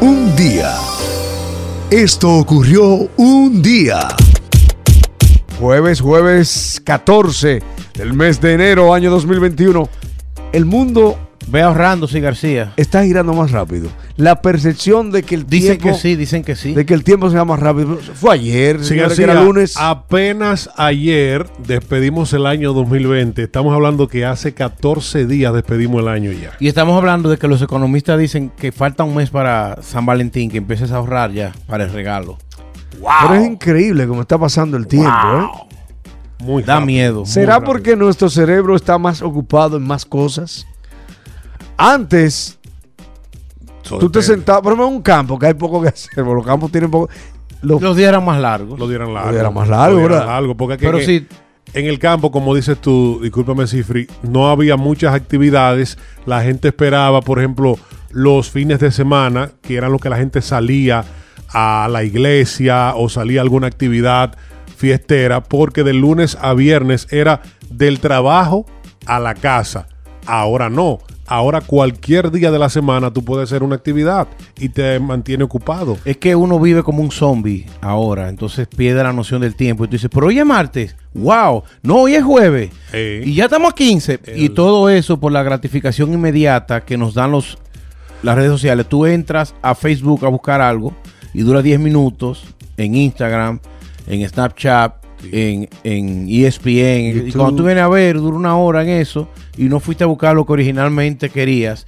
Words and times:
Un 0.00 0.36
día. 0.36 0.74
Esto 1.90 2.34
ocurrió 2.34 3.08
un 3.16 3.62
día. 3.62 4.08
Jueves, 5.58 6.00
jueves 6.00 6.82
14 6.84 7.62
del 7.94 8.12
mes 8.12 8.40
de 8.40 8.54
enero, 8.54 8.92
año 8.92 9.10
2021. 9.10 9.88
El 10.52 10.64
mundo 10.64 11.18
Ve 11.48 11.62
ahorrando, 11.62 12.08
sí, 12.08 12.18
García. 12.20 12.72
está 12.76 13.04
girando 13.04 13.32
más 13.32 13.52
rápido. 13.52 13.88
La 14.16 14.42
percepción 14.42 15.12
de 15.12 15.22
que 15.22 15.36
el 15.36 15.46
Dicen 15.46 15.78
tiempo 15.78 15.96
que 15.96 16.02
sí, 16.02 16.16
dicen 16.16 16.42
que 16.42 16.56
sí. 16.56 16.74
de 16.74 16.84
que 16.84 16.92
el 16.92 17.04
tiempo 17.04 17.30
se 17.30 17.36
va 17.36 17.44
más 17.44 17.60
rápido. 17.60 17.98
Fue 18.14 18.34
ayer, 18.34 18.82
Sí, 18.84 18.96
que 18.96 19.22
era 19.22 19.42
lunes. 19.42 19.76
Apenas 19.76 20.68
ayer 20.76 21.46
despedimos 21.64 22.32
el 22.32 22.46
año 22.46 22.72
2020. 22.72 23.44
Estamos 23.44 23.72
hablando 23.74 24.08
que 24.08 24.24
hace 24.24 24.54
14 24.54 25.26
días 25.26 25.54
despedimos 25.54 26.02
el 26.02 26.08
año 26.08 26.32
ya. 26.32 26.50
Y 26.58 26.66
estamos 26.66 26.96
hablando 26.96 27.30
de 27.30 27.36
que 27.38 27.46
los 27.46 27.62
economistas 27.62 28.18
dicen 28.18 28.50
que 28.56 28.72
falta 28.72 29.04
un 29.04 29.14
mes 29.14 29.30
para 29.30 29.80
San 29.82 30.04
Valentín, 30.04 30.50
que 30.50 30.58
empieces 30.58 30.90
a 30.90 30.96
ahorrar 30.96 31.30
ya 31.30 31.52
para 31.68 31.84
el 31.84 31.92
regalo. 31.92 32.38
Pero 32.90 33.34
es 33.34 33.46
increíble 33.46 34.06
cómo 34.08 34.22
está 34.22 34.36
pasando 34.36 34.76
el 34.76 34.86
tiempo, 34.88 35.10
¿eh? 35.10 35.46
Muy 36.40 36.62
Da 36.64 36.74
rápido. 36.74 36.86
miedo. 36.86 37.26
¿Será 37.26 37.60
porque 37.60 37.94
nuestro 37.96 38.28
cerebro 38.30 38.74
está 38.74 38.98
más 38.98 39.22
ocupado 39.22 39.76
en 39.76 39.84
más 39.84 40.04
cosas? 40.04 40.66
Antes, 41.76 42.58
tú 43.82 44.10
te 44.10 44.22
sentabas, 44.22 44.62
por 44.62 44.72
ejemplo, 44.72 44.88
en 44.88 44.94
un 44.94 45.02
campo 45.02 45.38
que 45.38 45.46
hay 45.46 45.54
poco 45.54 45.82
que 45.82 45.88
hacer, 45.88 46.10
porque 46.16 46.34
los 46.34 46.46
campos 46.46 46.70
tienen 46.72 46.90
poco. 46.90 47.08
Los, 47.62 47.80
Los 47.80 47.96
días 47.96 48.10
eran 48.10 48.24
más 48.24 48.40
largos. 48.40 48.78
Lo 48.78 48.88
dieran 48.88 49.12
largo. 49.12 49.32
dieran 49.32 49.54
más 49.54 49.68
largo, 49.68 49.94
Lo 49.94 49.98
dieran 50.00 50.18
¿verdad? 50.18 50.26
largo, 50.34 50.56
porque 50.56 50.76
Pero 50.78 50.98
que 50.98 51.04
sí, 51.04 51.26
en 51.74 51.86
el 51.86 51.98
campo, 51.98 52.30
como 52.30 52.54
dices 52.54 52.80
tú, 52.80 53.18
discúlpame 53.22 53.66
Cifri, 53.66 54.06
no 54.22 54.48
había 54.48 54.76
muchas 54.76 55.14
actividades. 55.14 55.98
La 56.24 56.42
gente 56.42 56.68
esperaba, 56.68 57.20
por 57.20 57.38
ejemplo, 57.38 57.78
los 58.10 58.50
fines 58.50 58.80
de 58.80 58.90
semana, 58.90 59.50
que 59.62 59.76
eran 59.76 59.92
los 59.92 60.00
que 60.00 60.08
la 60.08 60.16
gente 60.16 60.42
salía 60.42 61.04
a 61.52 61.88
la 61.90 62.02
iglesia 62.04 62.94
o 62.94 63.08
salía 63.08 63.40
a 63.40 63.42
alguna 63.42 63.66
actividad 63.66 64.36
fiestera, 64.76 65.42
porque 65.42 65.82
de 65.84 65.92
lunes 65.94 66.36
a 66.40 66.54
viernes 66.54 67.08
era 67.10 67.42
del 67.70 68.00
trabajo 68.00 68.66
a 69.06 69.18
la 69.18 69.34
casa. 69.34 69.88
Ahora 70.26 70.68
no. 70.70 70.98
Ahora 71.26 71.60
cualquier 71.60 72.30
día 72.30 72.50
de 72.50 72.58
la 72.58 72.68
semana 72.68 73.12
tú 73.12 73.24
puedes 73.24 73.50
hacer 73.50 73.62
una 73.62 73.76
actividad 73.76 74.28
y 74.58 74.68
te 74.68 75.00
mantiene 75.00 75.44
ocupado. 75.44 75.98
es 76.04 76.16
que 76.16 76.36
uno 76.36 76.60
vive 76.60 76.82
como 76.82 77.02
un 77.02 77.10
zombie 77.10 77.66
ahora, 77.80 78.28
entonces 78.28 78.68
pierde 78.68 79.02
la 79.02 79.12
noción 79.12 79.40
del 79.40 79.54
tiempo. 79.56 79.84
Y 79.84 79.88
tú 79.88 79.92
dices, 79.92 80.10
pero 80.12 80.28
hoy 80.28 80.38
es 80.38 80.46
martes, 80.46 80.96
wow, 81.14 81.62
no, 81.82 81.96
hoy 82.02 82.14
es 82.14 82.24
jueves. 82.24 82.70
Eh. 82.92 83.22
Y 83.24 83.34
ya 83.34 83.44
estamos 83.44 83.72
a 83.72 83.74
15. 83.74 84.20
Y 84.36 84.50
todo 84.50 84.88
eso 84.88 85.18
por 85.18 85.32
la 85.32 85.42
gratificación 85.42 86.12
inmediata 86.12 86.84
que 86.84 86.96
nos 86.96 87.14
dan 87.14 87.32
los 87.32 87.58
las 88.22 88.34
redes 88.34 88.50
sociales. 88.50 88.86
Tú 88.88 89.06
entras 89.06 89.54
a 89.62 89.74
Facebook 89.74 90.24
a 90.24 90.28
buscar 90.28 90.60
algo 90.60 90.94
y 91.32 91.42
dura 91.42 91.62
10 91.62 91.80
minutos 91.80 92.44
en 92.76 92.94
Instagram, 92.94 93.60
en 94.06 94.28
Snapchat, 94.28 95.05
en, 95.32 95.68
en 95.84 96.26
ESPN. 96.28 97.28
Y 97.28 97.32
cuando 97.32 97.56
tú 97.56 97.64
vienes 97.64 97.84
a 97.84 97.88
ver, 97.88 98.16
dura 98.16 98.36
una 98.36 98.56
hora 98.56 98.82
en 98.82 98.88
eso 98.90 99.28
y 99.56 99.64
no 99.64 99.80
fuiste 99.80 100.04
a 100.04 100.06
buscar 100.06 100.34
lo 100.34 100.46
que 100.46 100.52
originalmente 100.52 101.30
querías. 101.30 101.86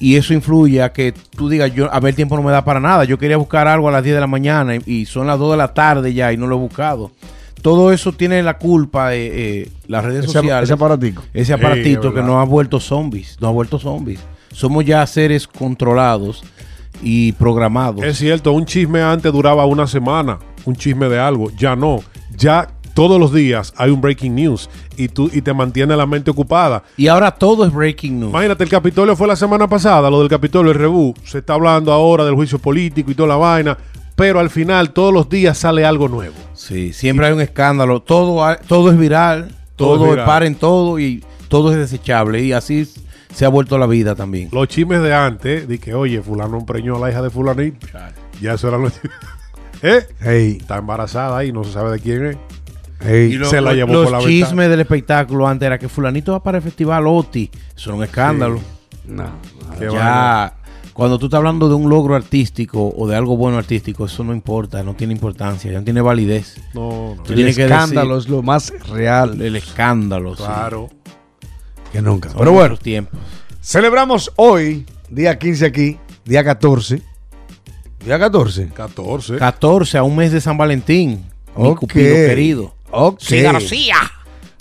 Y 0.00 0.16
eso 0.16 0.32
influye 0.32 0.80
a 0.82 0.92
que 0.92 1.12
tú 1.36 1.48
digas, 1.48 1.74
yo, 1.74 1.92
a 1.92 1.98
ver, 1.98 2.10
el 2.10 2.16
tiempo 2.16 2.36
no 2.36 2.42
me 2.42 2.52
da 2.52 2.64
para 2.64 2.78
nada. 2.78 3.04
Yo 3.04 3.18
quería 3.18 3.36
buscar 3.36 3.66
algo 3.66 3.88
a 3.88 3.92
las 3.92 4.04
10 4.04 4.14
de 4.14 4.20
la 4.20 4.26
mañana 4.26 4.76
y, 4.76 4.82
y 4.86 5.06
son 5.06 5.26
las 5.26 5.38
2 5.38 5.52
de 5.52 5.56
la 5.56 5.74
tarde 5.74 6.14
ya 6.14 6.32
y 6.32 6.36
no 6.36 6.46
lo 6.46 6.56
he 6.56 6.58
buscado. 6.58 7.10
Todo 7.62 7.92
eso 7.92 8.12
tiene 8.12 8.42
la 8.42 8.58
culpa 8.58 9.10
de 9.10 9.62
eh, 9.62 9.70
las 9.86 10.04
redes 10.04 10.24
ese, 10.24 10.32
sociales 10.34 10.64
ese 10.64 10.72
aparatico. 10.74 11.22
ese 11.34 11.52
aparatito 11.52 12.14
que 12.14 12.22
nos 12.22 12.36
ha 12.36 12.44
vuelto 12.44 12.78
zombies, 12.78 13.36
nos 13.40 13.48
ha 13.48 13.52
vuelto 13.52 13.78
zombies. 13.78 14.20
Somos 14.52 14.84
ya 14.84 15.04
seres 15.06 15.46
controlados 15.46 16.42
y 17.02 17.32
programados. 17.32 18.04
Es 18.04 18.18
cierto, 18.18 18.52
un 18.52 18.64
chisme 18.64 19.02
antes 19.02 19.32
duraba 19.32 19.66
una 19.66 19.86
semana, 19.86 20.38
un 20.64 20.76
chisme 20.76 21.08
de 21.08 21.18
algo, 21.18 21.50
ya 21.56 21.74
no, 21.74 22.00
ya 22.38 22.68
todos 22.94 23.20
los 23.20 23.32
días 23.32 23.72
hay 23.76 23.90
un 23.90 24.00
breaking 24.00 24.34
news 24.34 24.68
y 24.96 25.08
tú 25.08 25.30
y 25.32 25.42
te 25.42 25.52
mantiene 25.52 25.96
la 25.96 26.06
mente 26.06 26.30
ocupada. 26.30 26.82
y 26.96 27.06
ahora 27.08 27.30
todo 27.30 27.64
es 27.64 27.72
breaking 27.72 28.18
news. 28.20 28.30
Imagínate, 28.30 28.64
el 28.64 28.70
Capitolio 28.70 29.14
fue 29.14 29.28
la 29.28 29.36
semana 29.36 29.68
pasada, 29.68 30.10
lo 30.10 30.20
del 30.20 30.28
Capitolio, 30.28 30.72
el 30.72 30.78
rebú, 30.78 31.14
se 31.24 31.38
está 31.38 31.54
hablando 31.54 31.92
ahora 31.92 32.24
del 32.24 32.34
juicio 32.34 32.58
político 32.58 33.10
y 33.10 33.14
toda 33.14 33.28
la 33.28 33.36
vaina, 33.36 33.76
pero 34.16 34.40
al 34.40 34.50
final 34.50 34.90
todos 34.92 35.12
los 35.14 35.28
días 35.28 35.58
sale 35.58 35.84
algo 35.84 36.08
nuevo. 36.08 36.34
Sí, 36.54 36.92
siempre 36.92 37.26
hay 37.26 37.32
un 37.32 37.40
escándalo. 37.40 38.02
Todo, 38.02 38.44
todo 38.66 38.90
es 38.90 38.98
viral, 38.98 39.54
Todo 39.76 39.94
todo, 39.94 40.04
es 40.06 40.10
viral. 40.12 40.26
paren 40.26 40.54
todo 40.56 40.98
y 40.98 41.22
todo 41.46 41.70
es 41.70 41.78
desechable. 41.78 42.42
Y 42.42 42.52
así 42.52 42.84
se 43.32 43.44
ha 43.44 43.48
vuelto 43.48 43.78
la 43.78 43.86
vida 43.86 44.16
también. 44.16 44.48
Los 44.50 44.66
chismes 44.66 45.02
de 45.02 45.14
antes, 45.14 45.68
de 45.68 45.78
que, 45.78 45.94
oye, 45.94 46.20
fulano 46.20 46.66
preñó 46.66 46.96
a 46.96 46.98
la 46.98 47.10
hija 47.12 47.22
de 47.22 47.30
fulanito, 47.30 47.86
ya 48.40 48.54
eso 48.54 48.66
era 48.66 48.78
lo 48.78 48.90
¿Eh? 49.82 50.06
Hey, 50.20 50.58
Está 50.60 50.78
embarazada 50.78 51.38
ahí, 51.38 51.52
no 51.52 51.64
se 51.64 51.72
sabe 51.72 51.92
de 51.92 52.00
quién 52.00 52.26
es. 52.26 52.36
hey. 53.00 53.30
Y 53.32 53.38
lo- 53.38 53.48
se 53.48 53.60
la 53.60 53.74
llevó 53.74 53.92
los 53.92 54.04
por 54.04 54.12
la 54.12 54.18
chismes 54.18 54.40
ventana. 54.50 54.68
del 54.68 54.80
espectáculo 54.80 55.46
antes 55.46 55.66
era 55.66 55.78
que 55.78 55.88
fulanito 55.88 56.32
va 56.32 56.42
para 56.42 56.58
el 56.58 56.64
festival 56.64 57.06
OTI. 57.06 57.50
Eso 57.76 57.90
era 57.90 57.96
un 57.98 58.04
escándalo. 58.04 58.60
No, 59.06 59.24
no. 59.80 59.92
Ya, 59.92 60.54
cuando 60.92 61.18
tú 61.18 61.26
estás 61.26 61.38
hablando 61.38 61.68
de 61.68 61.76
un 61.76 61.88
logro 61.88 62.16
artístico 62.16 62.92
o 62.94 63.06
de 63.06 63.14
algo 63.16 63.36
bueno 63.36 63.56
artístico, 63.56 64.04
eso 64.06 64.24
no 64.24 64.34
importa, 64.34 64.82
no 64.82 64.94
tiene 64.94 65.12
importancia, 65.12 65.70
ya 65.70 65.78
no 65.78 65.84
tiene 65.84 66.00
validez. 66.00 66.56
No, 66.74 67.14
no. 67.16 67.22
Tú 67.22 67.32
El 67.34 67.54
que 67.54 67.62
escándalo 67.64 68.16
decir- 68.16 68.26
es 68.26 68.36
lo 68.36 68.42
más 68.42 68.72
real 68.88 69.40
El 69.40 69.54
escándalo, 69.56 70.34
sí. 70.36 70.42
Claro. 70.42 70.90
que 71.92 72.02
nunca. 72.02 72.28
Son 72.30 72.38
Pero 72.40 72.52
bueno, 72.52 72.76
tiempos. 72.76 73.18
celebramos 73.62 74.32
hoy, 74.36 74.84
día 75.08 75.38
15 75.38 75.64
aquí, 75.66 75.96
día 76.24 76.42
14. 76.44 77.00
Día 78.04 78.18
14. 78.18 78.68
14. 78.68 79.36
14 79.38 79.98
a 79.98 80.02
un 80.02 80.16
mes 80.16 80.32
de 80.32 80.40
San 80.40 80.56
Valentín, 80.56 81.24
mi 81.56 81.74
cupido 81.74 82.14
querido. 82.14 82.74
Ok. 82.90 83.18
Sí, 83.20 83.40
García. 83.42 83.96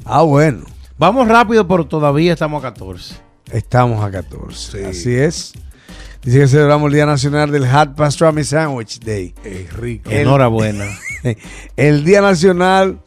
Ah, 0.04 0.24
bueno. 0.24 0.64
Vamos 0.98 1.28
rápido, 1.28 1.68
pero 1.68 1.86
todavía 1.86 2.34
estamos 2.34 2.64
a 2.64 2.72
14. 2.74 3.16
Estamos 3.52 4.04
a 4.04 4.10
14. 4.12 4.80
Sí. 4.80 4.86
Así 4.86 5.16
es. 5.16 5.54
Dice 6.24 6.40
que 6.40 6.48
celebramos 6.48 6.88
el 6.88 6.94
Día 6.96 7.06
Nacional 7.06 7.52
del 7.52 7.68
Hot 7.70 7.96
Pastrami 7.96 8.44
Sandwich 8.44 9.00
Day. 9.00 9.34
Es 9.44 9.72
rico. 9.74 10.10
El- 10.10 10.22
Enhorabuena. 10.22 10.86
El 11.78 12.04
Día 12.04 12.22
Nacional 12.22 13.00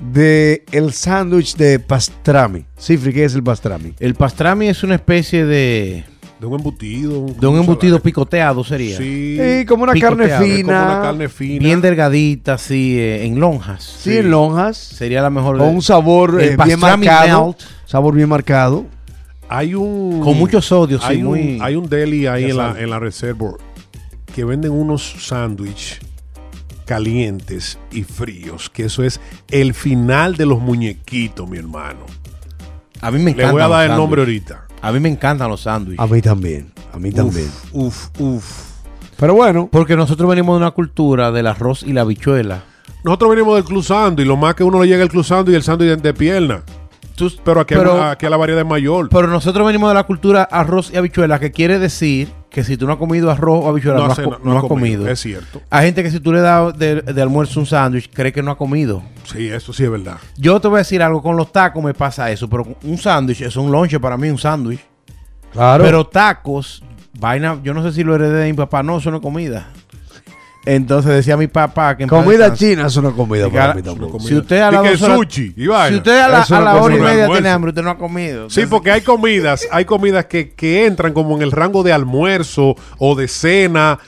de 0.00 0.64
el 0.72 0.92
sándwich 0.92 1.54
de 1.56 1.78
pastrami. 1.78 2.64
Cifri, 2.78 3.12
¿qué 3.12 3.24
es 3.24 3.34
el 3.34 3.42
pastrami? 3.44 3.94
El 4.00 4.14
pastrami 4.14 4.66
es 4.68 4.82
una 4.82 4.96
especie 4.96 5.44
de, 5.44 6.04
De 6.44 6.48
un 6.48 6.56
embutido. 6.56 7.24
de 7.40 7.46
un 7.46 7.58
embutido 7.58 7.98
picoteado, 8.00 8.62
sería. 8.64 8.98
Sí. 8.98 9.38
Sí, 9.40 9.64
como 9.64 9.84
una 9.84 9.94
Picoteado, 9.94 10.18
carne 10.18 10.32
es 10.34 10.38
como 10.38 10.56
fina. 10.58 10.82
una 10.84 11.00
carne 11.02 11.28
fina. 11.30 11.64
Bien 11.64 11.80
delgadita, 11.80 12.52
así, 12.54 12.98
eh, 12.98 13.24
en 13.24 13.40
lonjas. 13.40 13.82
Sí, 13.82 14.18
en 14.18 14.30
lonjas. 14.30 14.76
Sería 14.76 15.22
la 15.22 15.30
mejor. 15.30 15.56
Con 15.56 15.68
un 15.68 15.80
sabor 15.80 16.38
El 16.42 16.50
eh, 16.50 16.56
bien 16.62 16.78
marcado. 16.80 17.46
melt. 17.46 17.60
Sabor 17.86 18.14
bien 18.14 18.28
marcado. 18.28 18.84
Hay 19.48 19.74
un. 19.74 20.20
Con 20.20 20.36
mucho 20.36 20.60
sodio, 20.60 20.98
sí, 20.98 21.04
hay 21.08 21.16
un, 21.22 21.24
muy- 21.24 21.58
Hay 21.62 21.76
un 21.76 21.88
deli 21.88 22.26
ahí 22.26 22.50
en 22.50 22.58
la, 22.58 22.74
en 22.78 22.90
la 22.90 22.98
Reserva 22.98 23.52
que 24.34 24.44
venden 24.44 24.72
unos 24.72 25.14
sándwiches 25.20 26.00
calientes 26.84 27.78
y 27.90 28.02
fríos. 28.02 28.68
Que 28.68 28.84
eso 28.84 29.02
es 29.02 29.18
el 29.50 29.72
final 29.72 30.36
de 30.36 30.44
los 30.44 30.60
muñequitos, 30.60 31.48
mi 31.48 31.56
hermano. 31.56 32.00
A 33.00 33.10
mí 33.10 33.18
me 33.18 33.24
Le 33.26 33.30
encantan 33.30 33.52
voy 33.52 33.62
a 33.62 33.68
dar 33.68 33.90
el 33.90 33.96
nombre 33.96 34.20
ahorita. 34.20 34.66
A 34.84 34.92
mí 34.92 35.00
me 35.00 35.08
encantan 35.08 35.48
los 35.48 35.62
sándwiches. 35.62 35.98
A 35.98 36.06
mí 36.06 36.20
también. 36.20 36.70
A 36.92 36.98
mí 36.98 37.10
también. 37.10 37.50
Uf, 37.72 38.08
uf. 38.18 38.44
Pero 39.16 39.32
bueno, 39.34 39.68
Porque 39.72 39.96
nosotros 39.96 40.28
venimos 40.28 40.54
de 40.54 40.58
una 40.58 40.72
cultura 40.72 41.32
del 41.32 41.46
arroz 41.46 41.82
y 41.84 41.94
la 41.94 42.02
habichuela. 42.02 42.64
Nosotros 43.02 43.30
venimos 43.30 43.54
del 43.54 43.64
club 43.64 43.82
sándwich. 43.82 44.26
Lo 44.26 44.36
más 44.36 44.54
que 44.54 44.62
uno 44.62 44.82
le 44.82 44.88
llega 44.88 45.02
el 45.02 45.08
club 45.08 45.24
sándwich 45.24 45.54
y 45.54 45.56
el 45.56 45.62
sándwich 45.62 45.88
de, 45.88 45.96
de 45.96 46.12
pierna. 46.12 46.62
Tú- 47.16 47.32
Pero 47.44 47.60
aquí, 47.60 47.74
pero, 47.76 48.02
aquí 48.02 48.26
la 48.28 48.36
variedad 48.36 48.62
es 48.62 48.66
mayor. 48.68 49.08
pero 49.08 49.28
nosotros 49.28 49.64
venimos 49.66 49.88
de 49.90 49.94
la 49.94 50.02
cultura 50.04 50.42
arroz 50.42 50.90
y 50.92 50.96
habichuela, 50.96 51.38
que 51.38 51.52
quiere 51.52 51.78
decir 51.78 52.28
que 52.50 52.64
si 52.64 52.76
tú 52.76 52.86
no 52.86 52.92
has 52.94 52.98
comido 52.98 53.30
arroz 53.30 53.64
o 53.64 53.68
habichuela, 53.68 53.98
no, 53.98 54.04
has, 54.06 54.12
hace- 54.12 54.24
co- 54.24 54.38
no 54.42 54.56
has 54.58 54.64
comido. 54.64 55.06
Es 55.08 55.20
cierto. 55.20 55.60
Hay 55.70 55.86
gente 55.86 56.02
que 56.02 56.10
si 56.10 56.18
tú 56.20 56.32
le 56.32 56.40
das 56.40 56.76
de, 56.76 57.02
de 57.02 57.22
almuerzo 57.22 57.60
un 57.60 57.66
sándwich, 57.66 58.10
cree 58.12 58.32
que 58.32 58.42
no 58.42 58.50
ha 58.50 58.56
comido. 58.58 59.02
Sí, 59.24 59.48
eso 59.48 59.72
sí 59.72 59.84
es 59.84 59.90
verdad. 59.90 60.16
Yo 60.36 60.58
te 60.60 60.66
voy 60.68 60.76
a 60.76 60.78
decir 60.78 61.02
algo, 61.02 61.22
con 61.22 61.36
los 61.36 61.52
tacos 61.52 61.82
me 61.84 61.94
pasa 61.94 62.30
eso, 62.32 62.48
pero 62.50 62.66
un 62.82 62.98
sándwich 62.98 63.42
es 63.42 63.56
un 63.56 63.70
lonche 63.70 64.00
para 64.00 64.16
mí, 64.16 64.28
un 64.30 64.38
sándwich. 64.38 64.80
claro. 65.52 65.84
Pero 65.84 66.06
tacos, 66.06 66.82
vaina, 67.18 67.58
yo 67.62 67.74
no 67.74 67.82
sé 67.84 67.92
si 67.92 68.02
lo 68.02 68.14
heredé 68.16 68.40
de 68.40 68.46
mi 68.50 68.54
papá, 68.56 68.82
no, 68.82 68.98
eso 68.98 69.10
no 69.12 69.18
es 69.18 69.22
comida. 69.22 69.68
Entonces 70.66 71.12
decía 71.12 71.36
mi 71.36 71.46
papá 71.46 71.94
que 71.96 72.04
en 72.04 72.08
comida 72.08 72.52
china 72.54 72.86
es 72.86 72.96
una 72.96 73.10
comida 73.10 73.50
para 73.50 73.74
mí 73.74 73.82
tampoco. 73.82 74.18
Si 74.20 74.34
usted 74.34 74.60
a 74.60 74.70
la 74.70 74.82
que 74.82 74.90
dos 74.92 75.02
horas- 75.02 75.18
sushi 75.18 75.52
y 75.56 75.66
vaina. 75.66 75.88
si 75.90 75.94
usted 75.96 76.18
a 76.20 76.28
la, 76.28 76.40
Eso 76.42 76.56
a 76.56 76.58
no 76.60 76.64
la 76.64 76.76
es 76.76 76.82
hora 76.82 76.94
y 76.94 76.98
media 76.98 77.10
Almuerzo. 77.10 77.32
tiene 77.34 77.48
hambre, 77.50 77.68
usted 77.70 77.82
no 77.82 77.90
ha 77.90 77.98
comido. 77.98 78.36
Sí, 78.48 78.60
Entonces, 78.60 78.66
porque 78.68 78.90
hay 78.90 79.00
comidas, 79.02 79.68
hay 79.70 79.84
comidas 79.84 80.24
que, 80.24 80.52
que 80.52 80.86
entran 80.86 81.12
como 81.12 81.36
en 81.36 81.42
el 81.42 81.52
rango 81.52 81.82
de 81.82 81.92
almuerzo 81.92 82.76
o 82.98 83.14
de 83.14 83.28
cena, 83.28 83.98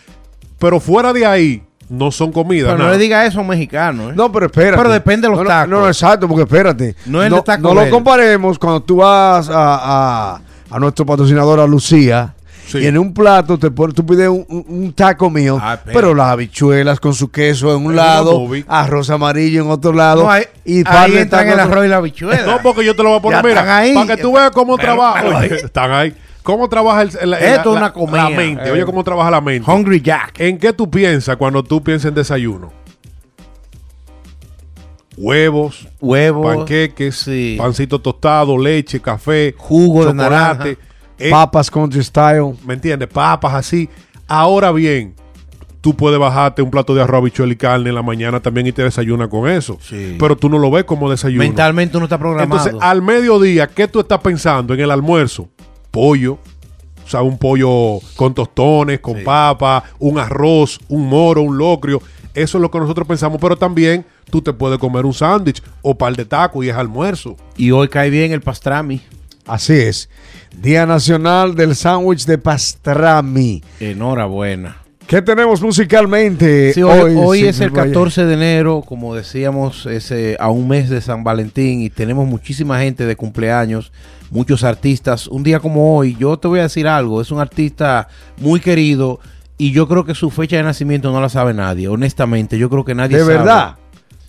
pero 0.59 0.81
fuera 0.81 1.13
de 1.13 1.27
ahí 1.27 1.63
no 1.91 2.11
son 2.11 2.33
comidas. 2.33 2.69
Pero 2.69 2.79
no 2.79 2.85
nada. 2.85 2.97
le 2.97 3.03
diga 3.03 3.27
eso 3.27 3.39
a 3.39 3.43
un 3.43 3.49
mexicano. 3.49 4.11
¿eh? 4.11 4.13
No, 4.17 4.33
pero 4.33 4.47
espérate. 4.47 4.77
Pero 4.79 4.91
depende 4.91 5.29
de 5.29 5.35
los 5.35 5.39
No, 5.39 5.45
no, 5.45 5.49
tacos. 5.51 5.69
No, 5.69 5.81
no, 5.83 5.89
exacto, 5.89 6.27
porque 6.27 6.45
espérate. 6.45 6.97
No 7.05 7.23
es 7.23 7.29
no, 7.29 7.37
de 7.37 7.43
Taco 7.43 7.63
no 7.63 7.75
lo 7.75 7.91
comparemos 7.91 8.59
cuando 8.59 8.83
tú 8.83 8.97
vas 8.97 9.49
a, 9.51 10.35
a, 10.35 10.41
a 10.71 10.79
nuestro 10.79 11.05
patrocinador, 11.05 11.61
a 11.61 11.67
Lucía, 11.67 12.35
Sí. 12.67 12.79
Y 12.79 12.87
en 12.87 12.99
un 12.99 13.15
plato 13.15 13.57
te 13.59 13.71
pones, 13.71 13.95
tú 13.95 14.05
pides 14.05 14.29
un, 14.29 14.45
un- 14.49 14.65
un 14.67 14.93
taco 14.93 15.31
mío, 15.31 15.57
Ah, 15.63 15.79
pero 15.85 16.13
las 16.15 16.27
habichuelas 16.29 16.99
con 16.99 17.15
su 17.15 17.31
queso 17.31 17.75
en 17.77 17.87
un 17.87 17.95
lado, 17.95 18.45
arroz 18.67 19.09
amarillo 19.11 19.63
en 19.63 19.71
otro 19.71 19.93
lado. 19.93 20.25
No, 20.25 20.31
ahí, 20.31 20.43
y 20.65 20.83
ahí 20.85 21.13
de 21.13 21.21
entran 21.21 21.49
el 21.49 21.61
arroz 21.61 21.85
y 21.87 21.89
la 21.89 22.01
bichuela. 22.03 22.45
No, 22.45 22.59
porque 22.63 22.85
yo 22.85 22.97
te 22.97 23.05
lo 23.05 23.11
voy 23.11 23.19
a 23.19 23.23
poner, 23.23 23.39
Ya 23.39 23.43
mira, 23.49 23.61
están 23.61 23.69
ahí. 23.79 23.95
para 23.95 24.17
que 24.17 24.23
tú 24.23 24.33
veas 24.33 24.51
cómo 24.51 24.77
Pero- 24.77 24.87
trabaja. 24.95 25.23
pero 25.23 25.37
Oye, 25.39 25.47
ahí. 25.55 25.61
están 25.65 25.93
ahí. 25.93 26.15
¿Cómo 26.43 26.69
trabaja 26.69 27.03
el, 27.03 27.11
el- 27.21 27.35
Esto 27.35 27.41
la- 27.41 27.61
es 27.61 27.67
una 27.67 27.81
la- 27.81 27.93
comida. 27.93 28.31
la 28.31 28.37
mente? 28.37 28.69
Eh. 28.69 28.73
Oye, 28.73 28.85
cómo 28.85 29.05
trabaja 29.05 29.31
la 29.31 29.41
mente. 29.41 29.71
Hungry 29.71 30.01
Jack. 30.01 30.41
¿En 30.41 30.59
qué 30.59 30.73
tú 30.73 30.91
piensas 30.91 31.37
cuando 31.37 31.63
tú 31.63 31.83
piensas 31.83 32.09
en 32.09 32.15
desayuno? 32.17 32.73
Huevos, 35.17 35.89
Huevos. 36.01 36.55
panqueques, 36.57 37.17
sí. 37.17 37.55
pancito 37.59 37.99
tostado, 38.01 38.59
leche, 38.59 39.01
café, 39.01 39.55
Jugo 39.57 40.05
de 40.05 40.11
chocolate, 40.11 40.31
naranja. 40.31 40.65
Eh, 41.19 41.31
Papas 41.31 41.71
country 41.71 42.03
style. 42.03 42.55
¿me 42.67 42.75
entiendes? 42.75 43.09
Papas 43.09 43.55
así. 43.55 43.89
Ahora 44.29 44.73
bien, 44.73 45.15
tú 45.81 45.95
puedes 45.95 46.19
bajarte 46.19 46.63
un 46.63 46.71
plato 46.71 46.95
de 46.95 47.03
arroz, 47.03 47.21
habichuela 47.21 47.53
y 47.53 47.57
carne 47.57 47.89
en 47.91 47.95
la 47.95 48.03
mañana 48.03 48.41
también 48.41 48.67
y 48.67 48.73
te 48.73 48.83
desayunas 48.83 49.29
con 49.29 49.49
eso. 49.49 49.79
Sí. 49.81 50.17
Pero 50.19 50.37
tú 50.37 50.49
no 50.49 50.59
lo 50.59 50.71
ves 50.71 50.85
como 50.85 51.09
desayuno. 51.11 51.45
Mentalmente 51.45 51.97
uno 51.97 52.07
está 52.07 52.19
programado. 52.19 52.61
Entonces, 52.61 52.75
al 52.83 53.03
mediodía, 53.03 53.67
¿qué 53.69 53.87
tú 53.89 54.01
estás 54.01 54.21
pensando 54.21 54.75
en 54.75 54.81
el 54.81 54.91
almuerzo? 54.91 55.49
Pollo, 55.91 56.39
o 57.05 57.09
sea, 57.09 57.23
un 57.23 57.39
pollo 57.39 58.01
con 58.17 58.35
tostones, 58.35 58.99
con 59.01 59.19
Sí. 59.19 59.23
papa, 59.25 59.85
un 60.01 60.19
arroz, 60.19 60.81
un 60.89 61.09
moro, 61.09 61.43
un 61.43 61.57
locrio. 61.57 62.03
Eso 62.35 62.59
es 62.59 62.63
lo 62.63 62.71
que 62.71 62.79
nosotros 62.81 63.07
pensamos, 63.07 63.39
pero 63.41 63.57
también 63.57 64.05
tú 64.29 64.43
te 64.43 64.53
puedes 64.53 64.79
comer 64.79 65.07
un 65.07 65.15
sándwich 65.15 65.63
o 65.81 65.97
par 65.97 66.15
de 66.17 66.25
tacos 66.25 66.63
y 66.65 66.69
es 66.69 66.77
almuerzo. 66.77 67.37
y 67.57 67.71
hoy 67.71 67.89
cae 67.89 68.11
bien 68.11 68.33
el 68.33 68.43
pastrami. 68.43 69.01
Así 69.47 69.75
es. 69.75 70.09
Día 70.61 70.87
Nacional 70.87 71.55
del 71.55 71.77
Sándwich 71.77 72.25
de 72.27 72.39
Pastrami. 72.39 73.63
Enhorabuena. 73.81 74.79
¿Qué 75.07 75.23
tenemos 75.23 75.63
musicalmente 75.63 76.73
Sí, 76.73 76.83
hoy, 76.83 77.15
hoy? 77.17 77.45
es 77.45 77.61
el 77.61 77.71
Valle? 77.71 77.91
14 77.93 78.25
de 78.25 78.35
enero, 78.35 78.83
como 78.85 79.15
decíamos, 79.15 79.87
es 79.87 80.11
eh, 80.11 80.37
a 80.41 80.51
un 80.51 80.67
mes 80.67 80.91
de 80.91 81.01
San 81.01 81.23
Valentín 81.23 81.81
y 81.81 81.91
tenemos 81.91 82.27
muchísima 82.27 82.81
gente 82.81 83.07
de 83.07 83.15
cumpleaños, 83.15 83.93
muchos 84.33 84.65
artistas. 84.65 85.29
Un 85.29 85.45
día 85.45 85.61
como 85.61 85.97
hoy, 85.97 86.17
yo 86.19 86.37
te 86.39 86.49
voy 86.49 86.59
a 86.59 86.63
decir 86.65 86.89
algo, 86.89 87.21
es 87.21 87.31
un 87.31 87.39
artista 87.39 88.09
muy 88.39 88.59
querido 88.59 89.21
y 89.57 89.71
yo 89.71 89.87
creo 89.87 90.05
que 90.05 90.17
su 90.17 90.29
fecha 90.33 90.57
de 90.57 90.65
nacimiento 90.65 91.13
no 91.13 91.21
la 91.21 91.29
sabe 91.29 91.55
nadie, 91.55 91.87
honestamente, 91.87 92.59
yo 92.59 92.69
creo 92.69 92.85
que 92.85 92.97
nadie 92.97 93.19
De 93.19 93.23
sabe. 93.23 93.37
verdad. 93.37 93.77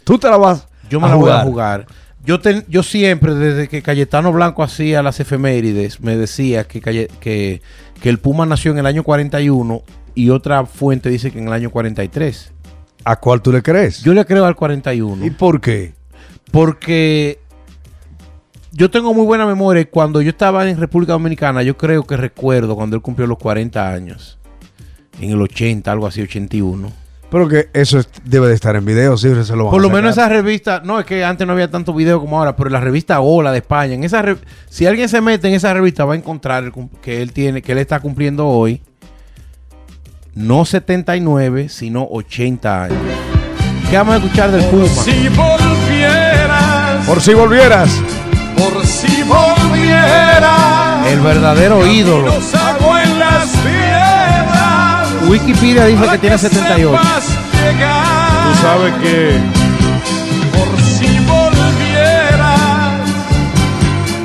Tú 0.03 0.19
te 0.19 0.29
la 0.29 0.37
vas 0.37 0.67
Yo 0.91 0.99
me 1.01 1.09
la 1.09 1.15
voy 1.15 1.31
a 1.31 1.39
jugar. 1.39 1.87
Yo, 2.27 2.39
ten- 2.41 2.65
yo 2.67 2.83
siempre, 2.83 3.33
desde 3.33 3.67
que 3.69 3.81
Cayetano 3.81 4.31
Blanco 4.33 4.61
hacía 4.61 5.01
las 5.01 5.19
efemérides, 5.21 6.01
me 6.01 6.17
decía 6.17 6.65
que, 6.65 6.81
que, 6.81 7.61
que 8.01 8.09
el 8.09 8.19
Puma 8.19 8.45
nació 8.45 8.71
en 8.73 8.79
el 8.79 8.85
año 8.85 9.03
41 9.03 9.81
y 10.13 10.29
otra 10.29 10.65
fuente 10.65 11.09
dice 11.09 11.31
que 11.31 11.39
en 11.39 11.47
el 11.47 11.53
año 11.53 11.69
43. 11.71 12.51
¿A 13.05 13.15
cuál 13.19 13.41
tú 13.41 13.53
le 13.53 13.63
crees? 13.63 14.03
Yo 14.03 14.13
le 14.13 14.25
creo 14.25 14.45
al 14.45 14.57
41. 14.57 15.25
¿Y 15.25 15.29
por 15.29 15.61
qué? 15.61 15.93
Porque 16.51 17.39
yo 18.73 18.91
tengo 18.91 19.13
muy 19.13 19.25
buena 19.25 19.45
memoria. 19.45 19.89
Cuando 19.89 20.21
yo 20.21 20.31
estaba 20.31 20.69
en 20.69 20.77
República 20.77 21.13
Dominicana, 21.13 21.63
yo 21.63 21.77
creo 21.77 22.03
que 22.05 22.17
recuerdo 22.17 22.75
cuando 22.75 22.97
él 22.97 23.01
cumplió 23.01 23.25
los 23.25 23.37
40 23.37 23.89
años. 23.93 24.37
En 25.21 25.31
el 25.31 25.41
80, 25.41 25.89
algo 25.91 26.05
así, 26.07 26.21
81. 26.21 26.91
Pero 27.29 27.47
que 27.49 27.67
eso 27.73 27.99
es- 27.99 28.07
debe 28.23 28.47
de 28.47 28.53
estar 28.55 28.75
en 28.77 28.85
video, 28.85 29.17
sí, 29.17 29.27
se 29.43 29.55
lo 29.55 29.65
van 29.65 29.71
Por 29.71 29.81
a 29.81 29.83
lo 29.83 29.89
menos 29.89 30.15
sacar. 30.15 30.31
esa 30.31 30.41
revista, 30.41 30.81
no 30.85 30.97
es 30.99 31.05
que 31.05 31.25
antes 31.25 31.45
no 31.45 31.51
había 31.53 31.69
tanto 31.69 31.93
video 31.93 32.21
como 32.21 32.37
ahora, 32.39 32.55
pero 32.55 32.67
en 32.67 32.73
la 32.73 32.79
revista 32.79 33.19
Hola 33.19 33.51
de 33.51 33.57
España, 33.57 33.95
en 33.95 34.03
esa 34.05 34.21
re- 34.21 34.37
si 34.69 34.85
alguien 34.85 35.09
se 35.09 35.19
mete 35.19 35.49
en 35.49 35.53
esa 35.55 35.73
revista 35.73 36.05
va 36.05 36.13
a 36.13 36.17
encontrar 36.17 36.63
el 36.63 36.71
que 37.01 37.21
él 37.21 37.33
tiene, 37.33 37.61
que 37.61 37.73
él 37.73 37.79
está 37.79 37.99
cumpliendo 37.99 38.47
hoy, 38.47 38.81
no 40.35 40.63
79, 40.65 41.67
sino 41.67 42.07
80 42.09 42.83
años. 42.83 42.97
¿Qué 43.89 43.97
vamos 43.97 44.15
a 44.15 44.17
escuchar 44.19 44.51
del 44.51 44.63
Puma? 44.65 44.85
Si 44.87 45.27
volvieras, 45.29 47.05
Por 47.07 47.21
si 47.21 47.33
volvieras. 47.33 47.89
por 48.57 48.85
si 48.85 49.23
volvieras, 49.23 51.07
El 51.07 51.19
verdadero 51.21 51.85
ídolo. 51.87 52.33
Wikipedia 55.27 55.85
dice 55.85 55.99
para 55.99 56.11
que 56.13 56.17
tiene 56.19 56.37
78. 56.37 56.97
sepas 56.97 57.25
llegar. 57.53 58.43
Tú 58.43 58.55
sabes 58.61 58.93
que 59.01 59.39
Por 60.57 60.81
si 60.81 61.19
volvieras, 61.19 62.91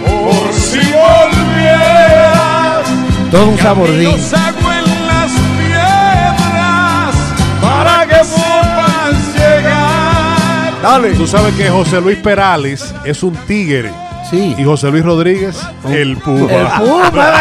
por 0.05 0.53
si 0.53 0.79
volvieras, 0.93 2.87
Todo 3.31 3.47
un 3.49 3.59
sabordín. 3.59 4.05
los 4.13 4.33
hago 4.35 4.73
en 4.73 5.07
las 5.07 5.31
piedras 5.59 7.15
para 7.61 8.07
que 8.07 8.25
sepas 8.25 9.35
llegar. 9.35 10.73
Dale. 10.83 11.11
tú 11.15 11.27
sabes 11.27 11.55
que 11.55 11.69
José 11.69 12.01
Luis 12.01 12.19
Perales 12.19 12.95
es 13.05 13.23
un 13.23 13.35
tigre 13.47 13.93
Sí. 14.31 14.55
y 14.57 14.65
José 14.65 14.91
Luis 14.91 15.05
Rodríguez 15.05 15.57
el 15.91 16.17
puma. 16.19 16.51
El 16.53 16.67
Puma. 16.69 17.11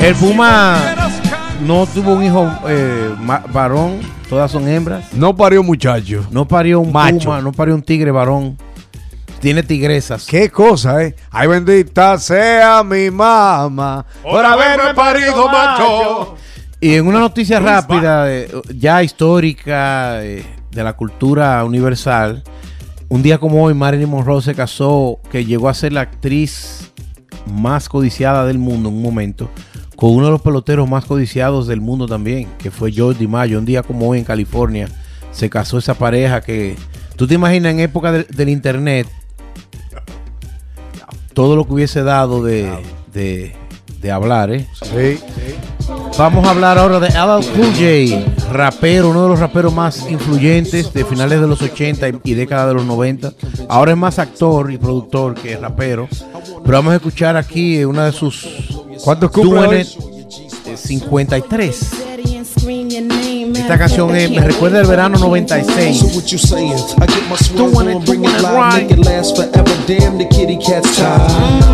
El 0.00 0.14
Puma 0.14 0.78
no 1.60 1.86
tuvo 1.86 2.14
un 2.14 2.24
hijo 2.24 2.50
eh, 2.68 3.14
varón, 3.52 4.00
todas 4.28 4.50
son 4.50 4.68
hembras. 4.68 5.12
No 5.12 5.36
parió 5.36 5.62
muchacho. 5.62 6.26
No 6.30 6.46
parió 6.46 6.80
un 6.80 6.92
Macho. 6.92 7.26
Puma, 7.26 7.40
no 7.40 7.52
parió 7.52 7.74
un 7.74 7.82
tigre 7.82 8.10
varón. 8.10 8.56
Tiene 9.40 9.62
tigresas. 9.62 10.26
Qué 10.26 10.50
cosa, 10.50 11.02
¿eh? 11.02 11.14
Ay, 11.30 11.48
bendita 11.48 12.18
sea 12.18 12.84
mi 12.84 13.10
mamá 13.10 14.04
Por 14.22 14.44
haberme 14.44 14.92
parido 14.94 15.48
macho. 15.48 16.36
Y 16.78 16.94
en 16.94 17.06
una 17.06 17.20
noticia 17.20 17.58
rápida, 17.58 18.30
eh, 18.30 18.50
ya 18.74 19.02
histórica, 19.02 20.22
eh, 20.22 20.44
de 20.70 20.84
la 20.84 20.94
cultura 20.94 21.64
universal, 21.64 22.42
un 23.08 23.22
día 23.22 23.38
como 23.38 23.62
hoy 23.62 23.74
Marilyn 23.74 24.08
Monroe 24.08 24.40
se 24.40 24.54
casó, 24.54 25.18
que 25.30 25.44
llegó 25.44 25.68
a 25.68 25.74
ser 25.74 25.92
la 25.92 26.02
actriz 26.02 26.92
más 27.46 27.88
codiciada 27.88 28.46
del 28.46 28.58
mundo 28.58 28.88
en 28.88 28.96
un 28.96 29.02
momento, 29.02 29.50
con 30.00 30.10
uno 30.14 30.24
de 30.26 30.32
los 30.32 30.40
peloteros 30.40 30.88
más 30.88 31.04
codiciados 31.04 31.66
del 31.66 31.82
mundo 31.82 32.06
también, 32.08 32.48
que 32.58 32.70
fue 32.70 32.90
George 32.90 33.18
DiMaggio. 33.20 33.58
Un 33.58 33.66
día 33.66 33.82
como 33.82 34.08
hoy 34.08 34.18
en 34.18 34.24
California 34.24 34.88
se 35.30 35.50
casó 35.50 35.76
esa 35.78 35.92
pareja 35.94 36.40
que, 36.40 36.74
tú 37.16 37.26
te 37.26 37.34
imaginas 37.34 37.72
en 37.74 37.80
época 37.80 38.10
del- 38.10 38.26
del 38.28 38.48
internet, 38.48 39.06
todo 41.34 41.54
lo 41.56 41.66
que 41.66 41.72
hubiese 41.74 42.02
dado 42.02 42.42
de, 42.42 42.70
de, 43.12 43.54
de 44.00 44.10
hablar, 44.10 44.50
¿eh? 44.50 44.66
Sí. 44.82 45.18
Vamos 46.18 46.46
a 46.46 46.50
hablar 46.50 46.78
ahora 46.78 46.98
de 47.00 47.08
LL 47.08 47.44
Cool 47.54 47.72
J, 47.74 48.52
rapero, 48.52 49.10
uno 49.10 49.22
de 49.24 49.28
los 49.28 49.38
raperos 49.40 49.72
más 49.72 50.08
influyentes 50.10 50.92
de 50.92 51.04
finales 51.04 51.40
de 51.40 51.46
los 51.46 51.62
80 51.62 52.08
y, 52.08 52.12
y 52.24 52.34
década 52.34 52.66
de 52.68 52.74
los 52.74 52.84
90. 52.84 53.32
Ahora 53.68 53.92
es 53.92 53.96
más 53.96 54.18
actor 54.18 54.70
y 54.72 54.78
productor 54.78 55.34
que 55.34 55.56
rapero. 55.56 56.08
Pero 56.64 56.78
vamos 56.78 56.92
a 56.92 56.96
escuchar 56.96 57.36
aquí 57.36 57.84
una 57.84 58.04
de 58.06 58.12
sus 58.12 58.69
¿Cuántos 59.04 59.30
cumple 59.30 59.60
Doing 59.60 59.70
hoy? 59.70 59.80
It, 59.80 60.66
eh, 60.66 60.76
53. 60.76 61.90
Esta 63.56 63.78
canción 63.78 64.14
eh, 64.14 64.28
me 64.28 64.40
recuerda 64.40 64.80
el 64.80 64.86
verano 64.86 65.18
96. 65.18 65.98
So 65.98 66.06
what 66.06 66.24
you 66.26 66.38
saying? 66.38 66.72
I 67.00 67.06
get 67.06 67.22
my 67.28 67.36
swerve 67.36 67.72
Doing 67.72 67.88
it, 67.88 67.96
on, 67.96 68.04
bring 68.04 68.22
doing 68.22 68.34
it 68.34 68.38
it 68.38 68.42
live, 68.42 68.54
right. 68.54 68.82
make 68.82 68.90
it 68.92 69.04
last 69.04 69.36
forever. 69.36 69.74
Damn, 69.86 70.18
the 70.18 70.26
kitty 70.26 70.56
cat's 70.58 70.96
tired. 70.96 71.70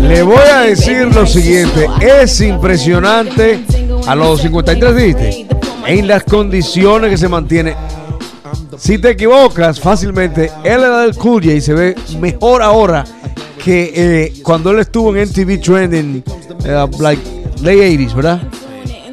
Le 0.00 0.22
voy 0.22 0.36
a 0.36 0.60
decir 0.60 1.14
lo 1.14 1.26
siguiente, 1.26 1.86
es 2.00 2.40
impresionante 2.40 3.64
a 4.06 4.14
los 4.14 4.42
53 4.42 4.96
dijiste, 4.96 5.46
en 5.86 6.06
las 6.06 6.24
condiciones 6.24 7.10
que 7.10 7.16
se 7.16 7.28
mantiene. 7.28 7.74
Si 8.78 8.98
te 8.98 9.10
equivocas 9.10 9.80
fácilmente, 9.80 10.50
él 10.64 10.82
era 10.82 11.00
del 11.02 11.14
Cool 11.16 11.42
J 11.42 11.54
y 11.54 11.60
se 11.60 11.74
ve 11.74 11.94
mejor 12.20 12.62
ahora 12.62 13.04
que 13.62 13.92
eh, 13.94 14.32
cuando 14.42 14.70
él 14.70 14.80
estuvo 14.80 15.14
en 15.16 15.28
MTV 15.28 15.60
Trending, 15.60 16.22
eh, 16.64 16.86
like 16.98 17.22
late 17.62 17.96
80s, 17.98 18.14
¿verdad? 18.14 18.42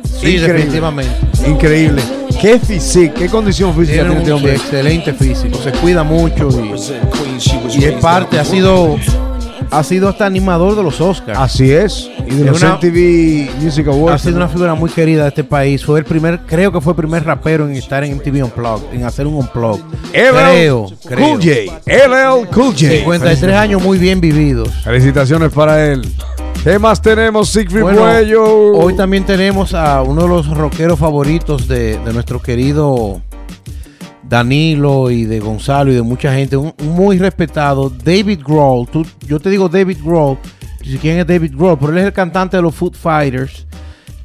Sí, 0.04 0.36
Increíble. 0.36 0.48
definitivamente. 0.54 1.12
Increíble. 1.48 2.02
Qué 2.40 2.60
físico, 2.60 3.14
qué 3.18 3.28
condición 3.28 3.74
física 3.76 4.02
Tiene 4.04 4.18
este 4.20 4.32
hombre. 4.32 4.54
excelente 4.56 5.14
físico, 5.14 5.58
se 5.64 5.72
cuida 5.74 6.04
mucho 6.04 6.50
y, 6.50 7.80
y 7.80 7.84
es 7.86 7.94
parte, 8.02 8.40
ha 8.40 8.46
sido, 8.46 8.98
ha 9.72 9.84
sido 9.84 10.10
hasta 10.10 10.26
animador 10.26 10.76
de 10.76 10.84
los 10.84 11.00
Oscars. 11.02 11.40
Así 11.40 11.72
es. 11.72 12.10
Y 12.28 12.36
de 12.36 12.42
Es 12.42 12.48
los 12.48 12.62
una- 12.62 12.76
MTV 12.76 13.50
Music 13.64 13.88
Ha 13.88 13.92
Awards. 13.92 14.22
sido 14.22 14.36
una 14.38 14.48
figura 14.50 14.76
muy 14.76 14.90
querida 14.90 15.24
de 15.24 15.30
este 15.30 15.44
país. 15.44 15.84
Fue 15.86 16.00
el 16.00 16.06
primer, 16.06 16.42
creo 16.42 16.72
que 16.72 16.82
fue 16.82 16.92
el 16.92 16.98
primer 16.98 17.24
rapero 17.26 17.66
en 17.68 17.76
estar 17.76 18.04
en 18.04 18.14
MTV 18.18 18.44
Unplugged, 18.44 18.94
en 18.94 19.04
hacer 19.06 19.26
un 19.28 19.36
Unplugged. 19.36 19.82
Creo, 20.12 20.86
LL 20.88 20.96
creo. 21.08 21.28
Cool 21.30 21.42
J. 21.42 21.82
LL 21.86 22.48
Cool 22.52 22.74
J. 22.74 22.90
53 22.90 23.56
años 23.56 23.82
muy 23.82 23.98
bien 23.98 24.20
vividos. 24.22 24.70
Felicitaciones 24.84 25.52
para 25.52 25.86
él. 25.92 26.02
¿Qué 26.64 26.78
más 26.78 27.02
tenemos, 27.02 27.50
Siegfried 27.50 27.82
Bueno, 27.82 28.04
hoy 28.76 28.94
también 28.96 29.26
tenemos 29.26 29.74
a 29.74 30.04
uno 30.04 30.24
de 30.24 30.28
los 30.28 30.48
rockeros 30.48 31.00
favoritos 31.00 31.68
de, 31.68 31.98
de 31.98 32.14
nuestro 32.14 32.40
querido 32.40 33.20
Danilo 34.32 35.12
y 35.12 35.26
de 35.26 35.42
Gonzalo 35.42 35.92
y 35.92 35.96
de 35.96 36.02
mucha 36.02 36.34
gente, 36.34 36.56
un, 36.56 36.74
un 36.82 36.90
muy 36.96 37.18
respetado 37.20 37.90
David 37.90 38.40
Grohl. 38.44 38.88
Tú- 38.88 39.06
yo 39.28 39.40
te 39.42 39.50
digo 39.50 39.68
David 39.68 39.98
Grohl 40.04 40.38
si 40.84 40.98
quién 40.98 41.20
es 41.20 41.28
David 41.28 41.54
Grohl, 41.56 41.78
pero 41.78 41.92
él 41.92 41.98
es 42.00 42.06
el 42.06 42.14
cantante 42.14 42.56
de 42.56 42.64
los 42.64 42.74
Food 42.74 42.96
Fighters. 42.96 43.68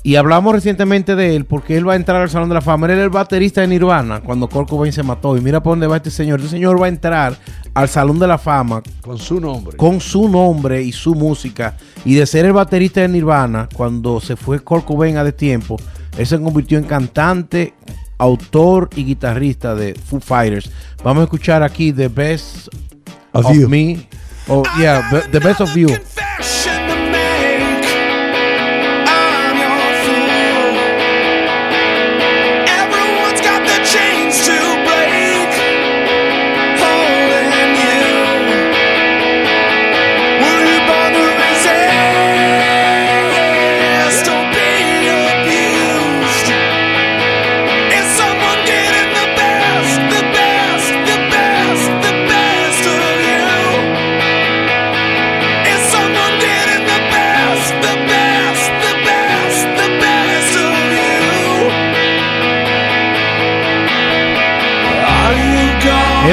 Y 0.04 0.14
hablamos 0.14 0.54
recientemente 0.54 1.16
de 1.16 1.34
él 1.34 1.44
porque 1.44 1.76
él 1.76 1.88
va 1.88 1.94
a 1.94 1.96
entrar 1.96 2.22
al 2.22 2.30
Salón 2.30 2.48
de 2.48 2.54
la 2.54 2.60
Fama. 2.60 2.86
Él 2.86 2.92
era 2.92 3.02
el 3.02 3.10
baterista 3.10 3.62
de 3.62 3.66
Nirvana 3.66 4.20
cuando 4.20 4.48
Kurt 4.48 4.68
Cobain 4.68 4.92
se 4.92 5.02
mató. 5.02 5.36
Y 5.36 5.40
mira 5.40 5.60
por 5.60 5.72
dónde 5.72 5.88
va 5.88 5.96
este 5.96 6.12
señor. 6.12 6.38
Este 6.38 6.52
señor 6.52 6.80
va 6.80 6.86
a 6.86 6.88
entrar 6.88 7.36
al 7.74 7.88
Salón 7.88 8.20
de 8.20 8.28
la 8.28 8.38
Fama 8.38 8.82
Con 9.00 9.18
su 9.18 9.40
nombre. 9.40 9.76
con 9.76 10.00
su 10.00 10.28
nombre 10.28 10.80
y 10.80 10.92
su 10.92 11.16
música. 11.16 11.76
Y 12.04 12.14
de 12.14 12.24
ser 12.24 12.44
el 12.46 12.52
baterista 12.52 13.00
de 13.00 13.08
Nirvana, 13.08 13.68
cuando 13.74 14.20
se 14.20 14.36
fue 14.36 14.60
Kurt 14.60 14.84
Cobain 14.84 15.16
a 15.16 15.24
de 15.24 15.32
tiempo, 15.32 15.76
él 16.16 16.24
se 16.24 16.40
convirtió 16.40 16.78
en 16.78 16.84
cantante, 16.84 17.74
autor 18.18 18.90
y 18.96 19.04
guitarrista 19.04 19.74
de 19.74 19.94
Foo 19.94 20.20
Fighters. 20.20 20.70
Vamos 21.04 21.22
a 21.22 21.24
escuchar 21.24 21.62
aquí 21.62 21.92
The 21.92 22.08
Best 22.08 22.68
Of 23.32 23.46
of, 23.46 23.54
You. 23.54 23.68
Me. 23.68 24.08
Oh, 24.48 24.62
yeah, 24.78 25.08
the- 25.10 25.28
The 25.28 25.40
Best 25.40 25.60
of 25.60 25.74
You. 25.76 25.88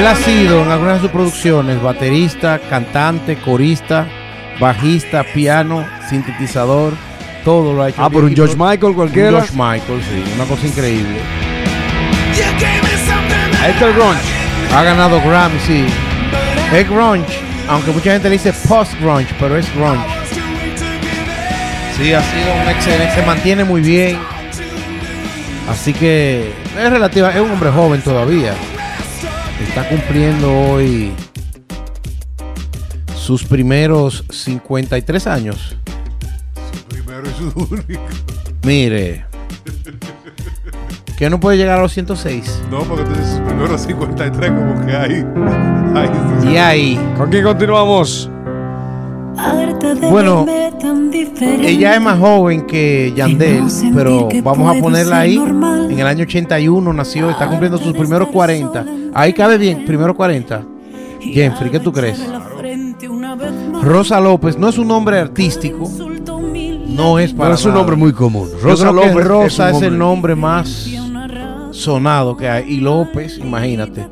Él 0.04 0.10
ha 0.10 0.16
sido 0.16 0.62
en 0.62 0.70
algunas 0.70 0.96
de 0.96 1.00
sus 1.00 1.10
producciones 1.10 1.80
baterista, 1.80 2.60
cantante, 2.68 3.36
corista, 3.36 4.06
bajista, 4.60 5.24
piano, 5.24 5.86
sintetizador, 6.10 6.92
todo 7.42 7.72
lo 7.72 7.82
ha 7.82 7.88
hecho. 7.88 8.04
Ah, 8.04 8.10
por 8.10 8.24
un 8.24 8.36
George 8.36 8.54
Michael 8.54 8.84
un 8.84 8.94
cualquiera. 8.96 9.30
George 9.30 9.52
Michael, 9.54 10.02
sí, 10.02 10.32
una 10.34 10.44
cosa 10.44 10.66
increíble. 10.66 11.20
Ahí 13.62 13.70
está 13.70 13.86
el 13.86 13.94
grunge. 13.94 14.20
Ha 14.76 14.82
ganado 14.82 15.22
Grammy, 15.22 15.58
sí. 15.60 15.86
Es 16.70 16.86
grunge, 16.86 17.38
aunque 17.66 17.90
mucha 17.90 18.12
gente 18.12 18.28
le 18.28 18.34
dice 18.34 18.52
post-grunge, 18.68 19.34
pero 19.40 19.56
es 19.56 19.74
grunge. 19.74 20.04
Sí, 21.96 22.12
ha 22.12 22.20
sido 22.20 22.52
un 22.62 22.68
excelente, 22.68 23.14
se 23.14 23.22
mantiene 23.24 23.64
muy 23.64 23.80
bien. 23.80 24.18
Así 25.66 25.94
que 25.94 26.52
es 26.78 26.90
relativa, 26.90 27.30
es 27.30 27.40
un 27.40 27.52
hombre 27.52 27.70
joven 27.70 28.02
todavía. 28.02 28.52
Está 29.68 29.88
cumpliendo 29.88 30.52
hoy 30.70 31.12
sus 33.16 33.42
primeros 33.44 34.24
53 34.30 35.26
años. 35.26 35.76
Primero 36.88 37.22
y 37.28 37.32
su 37.32 37.58
único. 37.74 38.02
Mire, 38.62 39.24
que 41.16 41.28
no 41.30 41.40
puede 41.40 41.56
llegar 41.56 41.78
a 41.78 41.82
los 41.82 41.92
106. 41.92 42.62
No, 42.70 42.80
porque 42.80 43.04
tú 43.04 43.10
dices 43.10 43.40
primero 43.46 43.76
53, 43.76 44.50
como 44.50 44.86
que 44.86 44.92
hay. 44.96 45.12
hay 45.94 46.52
Y 46.52 46.56
ahí, 46.56 47.00
¿Con 47.16 47.30
quién 47.30 47.44
continuamos? 47.44 48.30
Bueno, 50.10 50.44
Bueno, 50.44 50.46
ella 51.40 51.94
es 51.94 52.00
más 52.00 52.18
joven 52.18 52.66
que 52.66 53.12
Yandel, 53.16 53.64
pero 53.94 54.28
vamos 54.42 54.76
a 54.76 54.80
ponerla 54.80 55.20
ahí. 55.20 55.36
En 55.36 55.98
el 55.98 56.06
año 56.06 56.22
81 56.22 56.92
nació, 56.92 57.30
está 57.30 57.48
cumpliendo 57.48 57.78
sus 57.78 57.92
primeros 57.96 58.28
40. 58.28 58.84
Ahí 59.14 59.32
cabe 59.32 59.58
bien, 59.58 59.84
primeros 59.84 60.16
40. 60.16 60.62
Jeffrey, 61.20 61.70
¿qué 61.70 61.80
tú 61.80 61.92
crees? 61.92 62.20
Rosa 63.82 64.20
López 64.20 64.58
no 64.58 64.68
es 64.68 64.78
un 64.78 64.88
nombre 64.88 65.18
artístico, 65.18 65.88
no 66.86 67.18
es 67.18 67.32
para 67.32 67.50
Pero 67.50 67.54
es 67.54 67.64
un 67.64 67.70
nada. 67.70 67.80
nombre 67.80 67.96
muy 67.96 68.12
común. 68.12 68.48
Rosa 68.62 68.92
López 68.92 69.24
Rosa 69.24 69.70
es, 69.70 69.76
un 69.76 69.84
el 69.84 69.98
nombre 69.98 70.34
más 70.34 70.88
sonado 71.70 72.36
que 72.36 72.48
hay. 72.48 72.72
Y 72.72 72.80
López, 72.80 73.38
imagínate. 73.38 74.06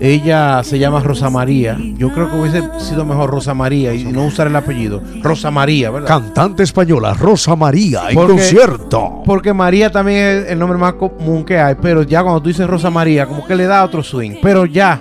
Ella 0.00 0.62
se 0.64 0.78
llama 0.78 1.00
Rosa 1.00 1.30
María. 1.30 1.78
Yo 1.96 2.12
creo 2.12 2.30
que 2.30 2.36
hubiese 2.38 2.62
sido 2.78 3.04
mejor 3.04 3.30
Rosa 3.30 3.54
María 3.54 3.94
y 3.94 4.04
no 4.04 4.26
usar 4.26 4.46
el 4.48 4.56
apellido. 4.56 5.00
Rosa 5.22 5.50
María, 5.50 5.90
¿verdad? 5.90 6.08
Cantante 6.08 6.62
española, 6.62 7.14
Rosa 7.14 7.54
María, 7.56 8.08
en 8.10 8.14
Porque- 8.16 8.32
concierto. 8.32 9.22
Porque 9.24 9.52
María 9.54 9.90
también 9.90 10.18
es 10.18 10.50
el 10.50 10.58
nombre 10.58 10.78
más 10.78 10.94
común 10.94 11.44
que 11.44 11.58
hay, 11.58 11.76
pero 11.80 12.02
ya 12.02 12.22
cuando 12.22 12.42
tú 12.42 12.48
dices 12.48 12.66
Rosa 12.66 12.90
María, 12.90 13.26
como 13.26 13.46
que 13.46 13.54
le 13.54 13.64
da 13.66 13.84
otro 13.84 14.02
swing. 14.02 14.36
Pero 14.42 14.66
ya, 14.66 15.00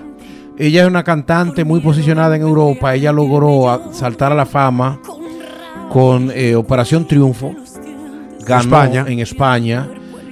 ella 0.57 0.83
es 0.83 0.87
una 0.87 1.03
cantante 1.03 1.63
muy 1.65 1.79
posicionada 1.79 2.35
en 2.35 2.43
Europa. 2.43 2.93
Ella 2.93 3.11
logró 3.11 3.89
saltar 3.91 4.31
a 4.31 4.35
la 4.35 4.45
fama 4.45 4.99
con 5.91 6.31
eh, 6.33 6.55
Operación 6.55 7.07
Triunfo. 7.07 7.53
Ganó 8.45 8.61
España. 8.61 9.05
en 9.07 9.19
España. 9.19 9.87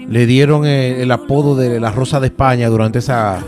Le 0.07 0.25
dieron 0.25 0.65
eh, 0.65 1.01
el 1.01 1.11
apodo 1.11 1.55
de 1.55 1.79
la 1.79 1.91
Rosa 1.91 2.19
de 2.19 2.27
España 2.27 2.67
durante 2.69 2.99
esa 2.99 3.39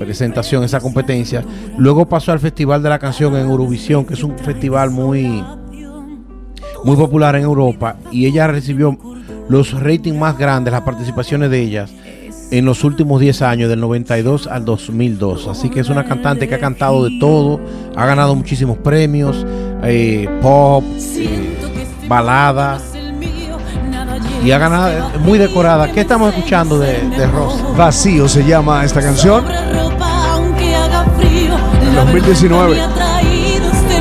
presentación, 0.00 0.64
esa 0.64 0.80
competencia. 0.80 1.44
Luego 1.78 2.08
pasó 2.08 2.32
al 2.32 2.40
Festival 2.40 2.82
de 2.82 2.88
la 2.88 2.98
Canción 2.98 3.36
en 3.36 3.46
Eurovisión, 3.46 4.04
que 4.04 4.14
es 4.14 4.24
un 4.24 4.36
festival 4.38 4.90
muy 4.90 5.44
muy 6.82 6.96
popular 6.96 7.36
en 7.36 7.42
Europa 7.42 7.96
y 8.10 8.24
ella 8.24 8.46
recibió 8.46 8.96
los 9.50 9.78
ratings 9.78 10.16
más 10.18 10.38
grandes, 10.38 10.72
las 10.72 10.80
participaciones 10.80 11.50
de 11.50 11.60
ellas 11.60 11.92
en 12.50 12.64
los 12.64 12.82
últimos 12.82 13.20
10 13.20 13.42
años, 13.42 13.68
del 13.68 13.80
92 13.80 14.46
al 14.46 14.64
2002. 14.64 15.48
Así 15.48 15.68
que 15.68 15.80
es 15.80 15.88
una 15.88 16.04
cantante 16.04 16.48
que 16.48 16.54
ha 16.54 16.58
cantado 16.58 17.04
de 17.04 17.18
todo, 17.20 17.60
ha 17.94 18.06
ganado 18.06 18.34
muchísimos 18.34 18.78
premios, 18.78 19.46
eh, 19.84 20.28
pop, 20.40 20.82
eh, 21.16 21.56
balada 22.08 22.80
y 24.44 24.50
ha 24.52 24.58
ganado, 24.58 24.88
es 25.14 25.20
muy 25.20 25.38
decorada. 25.38 25.90
¿Qué 25.92 26.00
estamos 26.00 26.34
escuchando 26.34 26.78
de, 26.78 27.00
de 27.10 27.26
Rosa? 27.26 27.62
Vacío 27.76 28.28
se 28.28 28.44
llama 28.44 28.84
esta 28.84 29.00
canción. 29.02 29.44
Aunque 30.32 30.74
haga 30.74 31.04
frío, 31.18 31.54
En 31.82 31.94
la 31.96 32.04
2019. 32.04 32.70
verdad 32.70 32.88
me 32.88 32.92
ha 32.92 32.94
traído 32.94 33.66
a 33.68 33.72
este. 33.72 34.00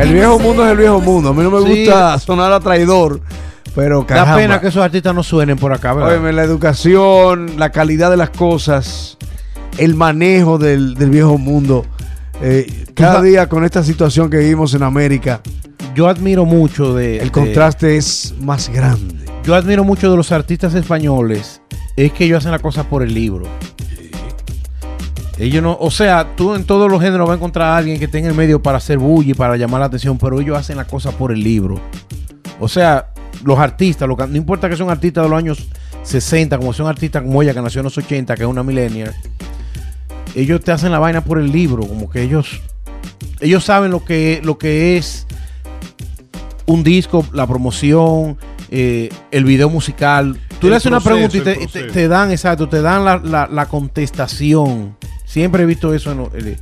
El 0.00 0.12
viejo 0.12 0.38
mundo 0.38 0.64
es 0.64 0.70
el 0.72 0.76
viejo 0.78 1.00
mundo. 1.00 1.30
A 1.30 1.32
mí 1.34 1.42
no 1.42 1.50
me 1.50 1.62
Sí. 1.62 1.84
gusta 1.84 2.18
sonar 2.18 2.52
a 2.52 2.60
traidor, 2.60 3.20
pero 3.74 4.00
Da 4.00 4.06
caramba. 4.06 4.36
pena 4.36 4.60
que 4.60 4.68
esos 4.68 4.82
artistas 4.82 5.14
no 5.14 5.22
suenen 5.22 5.56
por 5.58 5.72
acá, 5.72 5.92
¿verdad? 5.92 6.12
Óyeme, 6.12 6.32
la 6.32 6.42
educación, 6.44 7.52
la 7.58 7.70
calidad 7.70 8.10
de 8.10 8.16
las 8.16 8.30
cosas, 8.30 9.16
el 9.76 9.94
manejo 9.94 10.58
del, 10.58 10.94
del 10.94 11.10
viejo 11.10 11.36
mundo. 11.38 11.84
Eh, 12.42 12.86
cada 12.94 13.20
día 13.22 13.48
con 13.48 13.64
esta 13.64 13.82
situación 13.82 14.30
que 14.30 14.38
vivimos 14.38 14.74
en 14.74 14.82
América, 14.82 15.40
Yo 15.94 16.08
admiro 16.08 16.44
mucho 16.44 16.94
de... 16.94 17.16
el 17.18 17.24
de- 17.26 17.30
contraste 17.32 17.96
es 17.96 18.34
más 18.40 18.68
grande. 18.68 19.16
Yo 19.44 19.54
admiro 19.54 19.82
mucho 19.84 20.10
de 20.10 20.16
los 20.16 20.30
artistas 20.32 20.74
españoles 20.74 21.60
es 21.96 22.12
que 22.12 22.24
ellos 22.24 22.38
hacen 22.38 22.52
la 22.52 22.58
cosa 22.58 22.84
por 22.84 23.02
el 23.02 23.12
libro. 23.14 23.46
Ellos 25.38 25.62
no, 25.62 25.76
o 25.80 25.90
sea, 25.90 26.34
tú 26.36 26.54
en 26.56 26.64
todos 26.64 26.90
los 26.90 27.00
géneros 27.00 27.28
vas 27.28 27.34
a 27.34 27.36
encontrar 27.38 27.68
a 27.68 27.76
alguien 27.76 27.98
que 27.98 28.06
esté 28.06 28.18
en 28.18 28.26
el 28.26 28.34
medio 28.34 28.60
para 28.60 28.78
hacer 28.78 28.98
bully, 28.98 29.34
para 29.34 29.56
llamar 29.56 29.80
la 29.80 29.86
atención, 29.86 30.18
pero 30.18 30.40
ellos 30.40 30.58
hacen 30.58 30.76
la 30.76 30.84
cosa 30.84 31.12
por 31.12 31.30
el 31.30 31.40
libro. 31.42 31.80
O 32.58 32.66
sea, 32.68 33.10
los 33.44 33.56
artistas, 33.58 34.08
no 34.08 34.36
importa 34.36 34.68
que 34.68 34.76
son 34.76 34.90
artistas 34.90 35.22
de 35.24 35.30
los 35.30 35.38
años 35.38 35.68
60, 36.02 36.58
como 36.58 36.72
son 36.72 36.88
artistas 36.88 37.22
como 37.22 37.40
ella 37.40 37.54
que 37.54 37.62
nació 37.62 37.80
en 37.80 37.84
los 37.84 37.96
80, 37.96 38.34
que 38.34 38.42
es 38.42 38.48
una 38.48 38.64
millennial, 38.64 39.14
ellos 40.34 40.60
te 40.62 40.72
hacen 40.72 40.92
la 40.92 40.98
vaina 40.98 41.24
por 41.24 41.38
el 41.38 41.50
libro, 41.52 41.86
como 41.86 42.08
que 42.10 42.22
ellos 42.22 42.60
ellos 43.40 43.64
saben 43.64 43.90
lo 43.90 44.04
que 44.04 44.40
lo 44.44 44.58
que 44.58 44.96
es 44.96 45.26
un 46.66 46.82
disco, 46.82 47.24
la 47.32 47.46
promoción, 47.46 48.36
eh, 48.70 49.08
el 49.30 49.44
video 49.44 49.70
musical. 49.70 50.38
Tú 50.60 50.66
El 50.66 50.72
le 50.72 50.76
haces 50.76 50.86
una 50.86 51.00
pregunta 51.00 51.36
y 51.36 51.40
te, 51.40 51.54
te- 51.54 51.60
proceso. 51.60 51.92
te 51.94 52.08
dan, 52.08 52.30
exacto, 52.30 52.68
te 52.68 52.82
dan 52.82 53.04
la, 53.04 53.16
la- 53.18 53.48
la 53.50 53.66
contestación. 53.66 54.96
Siempre 55.24 55.62
he 55.62 55.66
visto 55.66 55.94
eso 55.94 56.10
en, 56.12 56.18
lo- 56.18 56.30
en- 56.34 56.58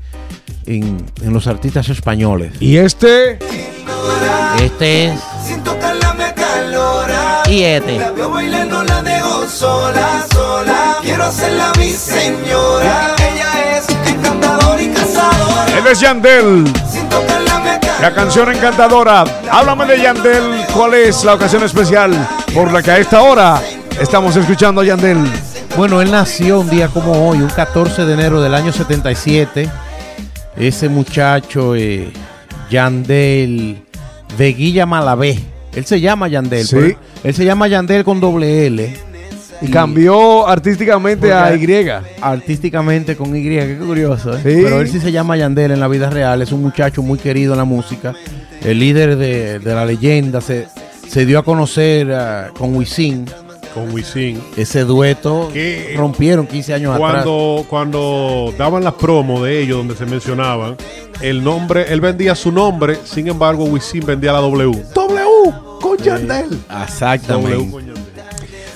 en- 0.67 1.07
en 1.23 1.33
los 1.33 1.47
artistas 1.47 1.89
españoles. 1.89 2.53
Y 2.61 2.77
este, 2.77 3.39
Este 4.63 5.07
es. 5.07 5.21
Sin 7.57 7.57
tocarla 7.57 7.57
me 7.57 7.57
calora. 7.57 7.57
Y 7.57 7.63
este. 7.63 7.99
La 7.99 8.11
veo 8.11 8.31
bailando, 8.31 8.85
la 8.85 9.03
dejo 9.03 9.49
sola, 9.49 10.27
sola. 10.31 10.99
Quiero 11.01 11.25
hacerla 11.25 11.73
mi 11.79 11.91
señora. 11.91 13.15
Ella 13.19 13.79
es 13.79 13.89
encantadora 14.07 14.83
y 14.83 14.89
cazadora. 14.89 15.79
él 15.79 15.87
es 15.87 16.01
Yandel. 16.01 16.65
La 18.03 18.15
canción 18.15 18.53
encantadora. 18.55 19.25
Háblame 19.51 19.87
de 19.87 20.03
Yandel. 20.03 20.67
¿Cuál 20.75 20.95
es 20.95 21.25
la 21.25 21.33
ocasión 21.33 21.63
especial 21.63 22.13
por 22.55 22.71
la 22.71 22.83
que 22.83 22.91
a 22.91 22.99
esta 22.99 23.23
hora 23.23 23.63
estamos 23.99 24.37
escuchando 24.37 24.83
a 24.83 24.85
Yandel? 24.85 25.19
Bueno, 25.79 26.03
él 26.03 26.11
nació 26.11 26.61
un 26.61 26.69
día 26.69 26.89
como 26.89 27.27
hoy, 27.27 27.39
un 27.39 27.49
14 27.49 28.05
de 28.05 28.13
enero 28.13 28.43
del 28.43 28.55
año 28.55 28.71
77. 28.71 29.71
Ese 30.59 30.89
muchacho, 30.91 31.75
eh, 31.75 32.13
Yandel 32.69 33.83
Veguilla 34.37 34.85
Malavé. 34.85 35.56
Él 35.77 35.85
se 35.87 36.01
llama 36.01 36.27
Yandel. 36.29 36.67
Sí. 36.67 36.75
pero 36.77 36.99
Él 37.23 37.35
se 37.35 37.45
llama 37.45 37.69
Yandel 37.69 38.03
con 38.05 38.21
doble 38.21 38.67
L. 38.67 38.97
Y 39.63 39.71
cambió 39.71 40.47
artísticamente 40.47 41.33
a 41.33 41.49
Porque- 41.51 41.65
Y. 42.19 42.21
Artísticamente 42.21 43.17
con 43.17 43.35
Y, 43.35 43.43
qué 43.43 43.79
curioso. 43.79 44.35
¿eh? 44.37 44.41
Sí. 44.43 44.61
Pero 44.63 44.81
él 44.81 44.89
sí 44.89 45.01
se 45.01 45.13
llama 45.13 45.37
Yandel 45.37 45.71
en 45.71 45.81
la 45.81 45.89
vida 45.89 46.11
real. 46.11 46.43
Es 46.43 46.53
un 46.53 46.61
muchacho 46.63 47.03
muy 47.03 47.19
querido 47.19 47.53
en 47.55 47.59
la 47.59 47.65
música. 47.65 48.13
El 48.63 48.79
líder 48.81 49.17
de, 49.17 49.59
de 49.59 49.75
la 49.75 49.87
leyenda. 49.87 50.41
Se, 50.43 50.67
se 51.09 51.25
dio 51.25 51.39
a 51.39 51.43
conocer 51.43 52.13
ah, 52.13 52.49
con 52.59 52.75
Wisin. 52.75 53.25
Con 53.73 53.93
Wisin. 53.95 54.41
Ese 54.59 54.81
dueto 54.85 55.49
Que- 55.53 55.95
rompieron 55.97 56.47
15 56.47 56.75
años 56.75 56.95
atrás. 56.95 57.25
Cuando, 57.25 57.65
cuando 57.69 58.55
daban 58.59 58.85
las 58.85 58.95
promos 58.95 59.43
de 59.43 59.63
ellos, 59.63 59.79
donde 59.79 59.95
se 59.97 60.05
mencionaban, 60.05 60.77
el 61.23 61.43
nombre, 61.43 61.87
él 61.89 62.03
vendía 62.03 62.35
su 62.35 62.53
nombre, 62.53 62.99
sin 63.05 63.29
embargo, 63.29 63.65
Wisin 63.65 64.05
vendía 64.05 64.33
la 64.33 64.41
W. 64.41 64.83
Con 65.97 66.05
Yandel. 66.05 66.59
Exactamente. 66.83 67.57
W 67.57 67.71
con 67.71 67.87
Yandel. 67.87 68.05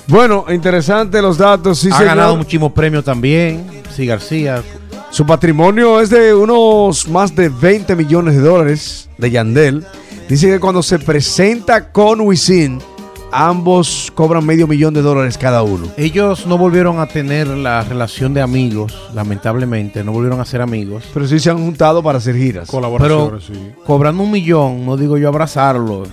Bueno, 0.07 0.45
interesante 0.51 1.23
los 1.23 1.39
datos. 1.39 1.79
Sí, 1.79 1.89
ha 1.93 1.99
señor. 1.99 2.17
ganado 2.17 2.37
muchísimos 2.37 2.73
premios 2.73 3.05
también. 3.05 3.65
Sí, 3.95 4.07
García. 4.07 4.63
Su 5.11 5.27
patrimonio 5.27 6.01
es 6.01 6.11
de 6.11 6.35
unos 6.35 7.09
más 7.09 7.35
de 7.35 7.49
20 7.49 7.95
millones 7.97 8.35
de 8.37 8.41
dólares 8.41 9.09
de 9.19 9.31
Yandel. 9.31 9.85
Dice 10.29 10.49
que 10.49 10.61
cuando 10.61 10.83
se 10.83 10.99
presenta 11.01 11.91
con 11.91 12.21
Wisin, 12.21 12.81
ambos 13.33 14.13
cobran 14.15 14.47
medio 14.47 14.67
millón 14.67 14.95
de 14.95 15.03
dólares 15.03 15.37
cada 15.37 15.63
uno. 15.63 15.89
Ellos 15.97 16.47
no 16.47 16.59
volvieron 16.59 17.01
a 17.01 17.07
tener 17.07 17.49
la 17.49 17.83
relación 17.83 18.35
de 18.35 18.41
amigos, 18.41 19.11
lamentablemente. 19.15 20.05
No 20.05 20.13
volvieron 20.13 20.41
a 20.41 20.45
ser 20.45 20.63
amigos. 20.63 21.05
Pero 21.13 21.27
sí 21.27 21.41
se 21.41 21.51
han 21.51 21.59
juntado 21.59 22.03
para 22.03 22.19
hacer 22.19 22.37
giras. 22.37 22.69
Colaboraciones, 22.69 23.45
sí. 23.45 23.73
cobrando 23.85 24.23
un 24.23 24.31
millón, 24.31 24.87
no 24.87 24.97
digo 24.97 25.19
yo 25.19 25.29
abrazarlo. 25.29 26.05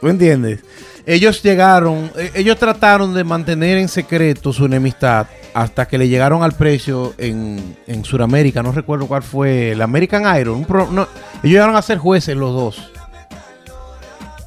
¿Tú 0.00 0.08
entiendes? 0.08 0.60
Ellos 1.06 1.42
llegaron, 1.42 2.10
eh, 2.16 2.30
ellos 2.34 2.58
trataron 2.58 3.14
de 3.14 3.24
mantener 3.24 3.78
en 3.78 3.88
secreto 3.88 4.52
su 4.52 4.66
enemistad 4.66 5.26
hasta 5.54 5.88
que 5.88 5.96
le 5.98 6.08
llegaron 6.08 6.42
al 6.42 6.52
precio 6.52 7.14
en, 7.18 7.76
en 7.86 8.04
Sudamérica. 8.04 8.62
No 8.62 8.72
recuerdo 8.72 9.06
cuál 9.06 9.22
fue, 9.22 9.72
el 9.72 9.80
American 9.82 10.38
Iron. 10.38 10.56
un 10.58 10.64
pro- 10.66 10.88
no, 10.90 11.02
ellos 11.42 11.42
llegaron 11.52 11.76
a 11.76 11.82
ser 11.82 11.98
jueces 11.98 12.36
los 12.36 12.52
dos. 12.52 12.90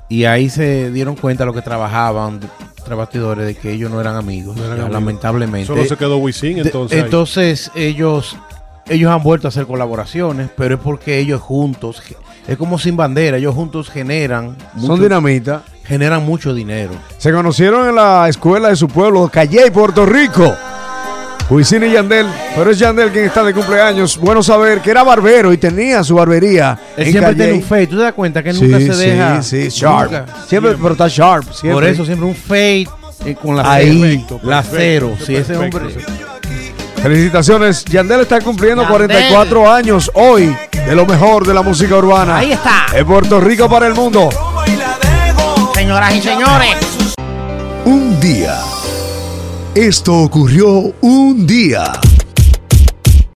Y 0.08 0.26
ahí 0.26 0.50
se 0.50 0.92
dieron 0.92 1.16
cuenta 1.16 1.46
los 1.46 1.56
que 1.56 1.62
trabajaban, 1.62 2.40
trabajadores, 2.84 3.46
de 3.46 3.56
que 3.56 3.72
ellos 3.72 3.90
no 3.90 4.00
eran 4.02 4.16
amigos, 4.16 4.56
No 4.58 4.64
eran 4.66 4.78
ya, 4.78 4.84
amigos. 4.84 5.02
lamentablemente. 5.02 5.68
Solo 5.68 5.86
se 5.86 5.96
quedó 5.96 6.18
Wisin, 6.18 6.60
entonces. 6.60 7.00
entonces 7.04 7.72
ellos 7.76 8.36
ellos 8.90 9.10
han 9.10 9.24
vuelto 9.24 9.48
a 9.48 9.50
hacer 9.50 9.66
colaboraciones, 9.68 10.50
pero 10.58 10.76
es 10.76 10.82
porque 10.82 11.18
ellos 11.20 11.40
juntos, 11.40 12.02
es 12.48 12.58
como 12.58 12.78
sin 12.80 12.98
bandera, 12.98 13.38
ellos 13.38 13.54
juntos 13.56 13.90
generan 13.90 14.58
Son 14.80 14.82
mucho, 14.92 15.04
dinamita. 15.04 15.64
generan 15.84 16.26
mucho 16.26 16.54
dinero. 16.54 16.92
Se 17.18 17.32
conocieron 17.32 17.88
en 17.90 17.96
la 17.96 18.28
escuela 18.28 18.70
de 18.70 18.76
su 18.76 18.88
pueblo, 18.88 19.30
Calle, 19.32 19.72
Puerto 19.72 20.06
Rico. 20.06 20.54
Wisin 21.50 21.84
y 21.84 21.92
Yandel, 21.92 22.28
pero 22.56 22.72
es 22.72 22.80
Yandel 22.80 23.12
quien 23.12 23.26
está 23.26 23.44
de 23.44 23.54
cumpleaños. 23.54 24.18
Bueno 24.18 24.42
saber 24.42 24.80
que 24.80 24.90
era 24.90 25.04
barbero 25.04 25.52
y 25.52 25.58
tenía 25.58 26.02
su 26.02 26.16
barbería. 26.16 26.80
Él 26.96 27.08
en 27.08 27.12
siempre 27.12 27.32
Calle. 27.34 27.44
tiene 27.44 27.54
un 27.60 27.64
fade, 27.64 27.88
tú 27.88 27.98
te 27.98 28.04
das 28.04 28.14
cuenta 28.14 28.42
que 28.42 28.52
él 28.52 28.62
nunca 28.62 28.80
Sí, 28.80 28.88
se 28.88 28.94
sí, 28.94 29.00
deja 29.10 29.44
sí, 29.44 29.70
sharp. 29.70 30.12
nunca. 30.14 30.26
Siempre, 30.48 30.76
pero 30.82 30.92
está 30.94 31.08
sharp. 31.10 31.44
Siempre. 31.52 31.74
Por 31.74 31.84
eso 31.84 32.06
siempre 32.06 32.26
un 32.26 32.36
fade 32.36 32.88
eh, 33.26 33.36
con 33.42 33.58
la 33.58 33.70
Ahí. 33.70 34.26
la 34.44 34.64
cero, 34.64 35.14
si 35.26 35.36
ese 35.36 35.58
hombre 35.58 35.90
sí. 35.90 36.00
Felicitaciones. 37.02 37.84
Yandel 37.86 38.22
está 38.22 38.40
cumpliendo 38.40 38.84
Yandel. 38.84 39.08
44 39.10 39.72
años 39.72 40.10
hoy 40.14 40.56
de 40.92 40.98
lo 40.98 41.06
mejor 41.06 41.48
de 41.48 41.54
la 41.54 41.62
música 41.62 41.96
urbana. 41.96 42.36
Ahí 42.36 42.52
está. 42.52 42.88
En 42.94 43.08
Puerto 43.08 43.40
Rico 43.40 43.70
para 43.70 43.88
el 43.88 43.94
mundo. 43.94 44.30
Señoras 45.74 46.14
y 46.14 46.22
señores. 46.22 46.76
Un 47.86 48.20
día. 48.20 48.60
Esto 49.74 50.18
ocurrió 50.18 50.94
un 51.00 51.48
día. 51.48 51.94